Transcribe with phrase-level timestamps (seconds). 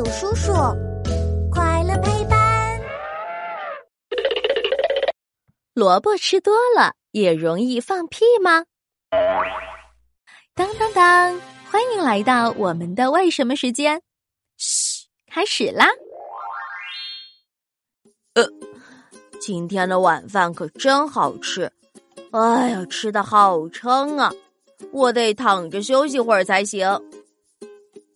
[0.00, 0.54] 有叔叔，
[1.52, 2.80] 快乐陪伴。
[5.74, 8.64] 萝卜吃多了也容易放屁吗？
[10.54, 11.38] 当当当！
[11.70, 14.00] 欢迎来到我们的为什么时间。
[14.56, 15.86] 嘘，开始啦。
[18.32, 18.48] 呃，
[19.38, 21.70] 今天的晚饭可真好吃。
[22.30, 24.32] 哎呀，吃的好撑啊！
[24.92, 26.88] 我得躺着休息会儿才行。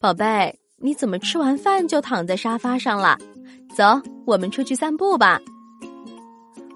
[0.00, 3.16] 宝贝，你怎么吃完饭就躺在沙发上了？
[3.74, 5.40] 走，我们出去散步吧。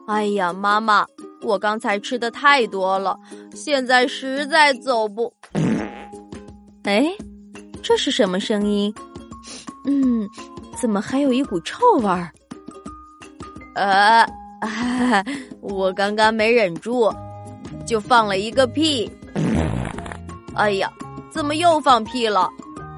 [0.06, 1.04] 哎呀，妈妈，
[1.42, 3.20] 我刚才吃的太多了，
[3.54, 5.30] 现在实在走不。
[6.84, 7.06] 哎，
[7.82, 8.90] 这是什么声音？
[9.84, 10.26] 嗯，
[10.80, 12.32] 怎么还有一股臭味儿？
[13.74, 14.26] 呃，
[15.60, 17.12] 我刚刚没忍住，
[17.86, 19.10] 就放了一个屁。
[20.54, 20.90] 哎呀，
[21.30, 22.48] 怎么又放屁了？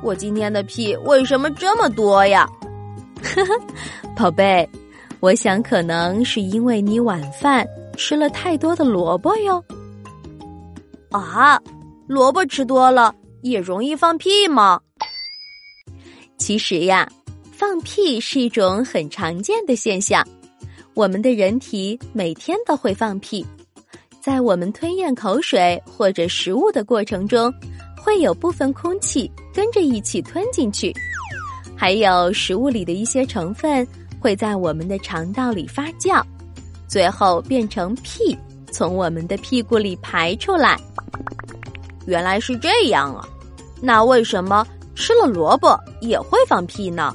[0.03, 2.49] 我今天的屁为什么这么多呀？
[3.23, 3.55] 呵呵，
[4.17, 4.67] 宝贝，
[5.21, 7.67] 我想可能是因为你晚饭
[7.97, 9.63] 吃了太多的萝卜哟。
[11.11, 11.61] 啊，
[12.07, 14.81] 萝卜吃多了也容易放屁吗？
[16.39, 17.07] 其实呀，
[17.53, 20.27] 放屁是一种很常见的现象。
[20.95, 23.45] 我们的人体每天都会放屁，
[24.19, 27.53] 在我们吞咽口水或者食物的过程中。
[28.03, 30.93] 会有部分空气跟着一起吞进去，
[31.77, 33.87] 还有食物里的一些成分
[34.19, 36.23] 会在我们的肠道里发酵，
[36.89, 38.37] 最后变成屁，
[38.73, 40.79] 从我们的屁股里排出来。
[42.07, 43.29] 原来是这样啊！
[43.81, 47.15] 那为什么吃了萝卜也会放屁呢？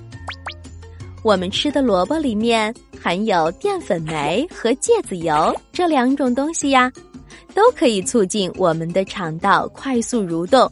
[1.23, 6.91] 我们吃的萝卜里面含有淀粉酶和芥子油这两种东西呀。
[7.53, 10.71] 都可以促进我们的肠道快速蠕动，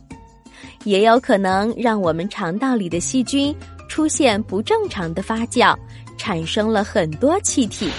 [0.84, 3.56] 也有可能让我们肠道里的细菌
[3.88, 5.76] 出现不正常的发酵，
[6.18, 7.90] 产生了很多气体。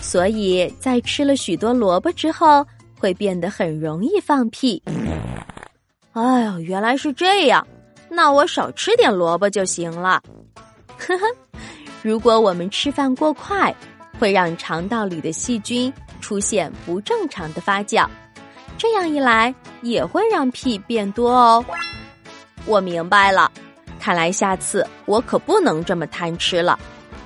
[0.00, 2.66] 所以在吃了许多萝卜之后，
[2.98, 4.82] 会变得很容易放屁。
[6.12, 7.66] 哎呦，原来是这样，
[8.08, 10.22] 那我少吃点萝卜就行了。
[10.96, 11.26] 呵呵，
[12.02, 13.74] 如果我们吃饭过快，
[14.18, 15.92] 会让肠道里的细菌。
[16.24, 18.08] 出现不正常的发酵，
[18.78, 21.62] 这样一来也会让屁变多哦。
[22.64, 23.52] 我明白了，
[24.00, 26.78] 看来下次我可不能这么贪吃了，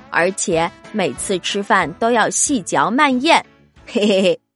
[0.09, 3.41] 而且每次吃饭都要细嚼慢咽。
[3.85, 4.48] 嘿嘿嘿。